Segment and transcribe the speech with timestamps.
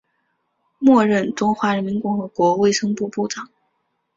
[0.79, 3.47] 末任中华人民共和国卫生部部长。